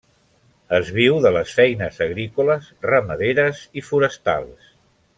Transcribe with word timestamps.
Es 0.77 0.87
viu 0.95 1.19
de 1.25 1.31
les 1.35 1.53
feines 1.59 2.01
agrícoles, 2.07 2.73
ramaderes 2.93 3.63
i 3.83 3.85
forestals. 3.93 4.77